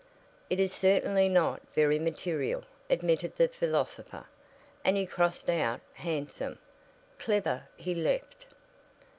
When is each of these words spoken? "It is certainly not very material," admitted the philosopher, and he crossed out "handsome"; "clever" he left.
"It 0.49 0.59
is 0.59 0.73
certainly 0.73 1.29
not 1.29 1.61
very 1.75 1.99
material," 1.99 2.63
admitted 2.89 3.35
the 3.37 3.47
philosopher, 3.47 4.25
and 4.83 4.97
he 4.97 5.05
crossed 5.05 5.47
out 5.47 5.79
"handsome"; 5.93 6.57
"clever" 7.19 7.67
he 7.77 7.93
left. 7.93 8.47